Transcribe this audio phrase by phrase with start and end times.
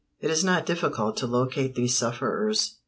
[0.19, 2.79] It is not difficult to locate these sufferers.